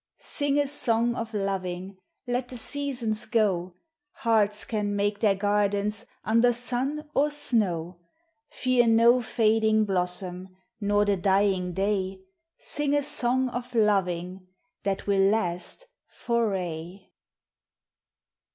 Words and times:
Sing 0.17 0.57
a 0.57 0.65
song 0.65 1.13
of 1.13 1.31
loving! 1.31 1.95
Let 2.25 2.47
the 2.47 2.57
seasons 2.57 3.25
go; 3.27 3.75
Hearts 4.13 4.65
can 4.65 4.95
make 4.95 5.19
their 5.19 5.35
gardens 5.35 6.07
Under 6.23 6.53
sun 6.53 7.07
or 7.13 7.29
snow; 7.29 7.99
Fear 8.49 8.87
no 8.87 9.21
fading 9.21 9.85
blossom, 9.85 10.49
Nor 10.79 11.05
the 11.05 11.17
dying 11.17 11.73
day; 11.73 12.19
Sing 12.57 12.95
a 12.95 13.03
song 13.03 13.49
of 13.49 13.75
loving,— 13.75 14.47
That 14.85 15.05
will 15.05 15.21
last 15.29 15.85
for 16.07 16.55
aye! 16.57 17.09